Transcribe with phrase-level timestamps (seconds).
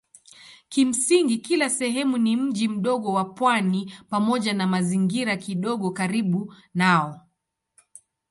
[0.69, 7.27] Kimsingi kila sehemu ni mji mdogo wa pwani pamoja na mazingira kidogo karibu nao.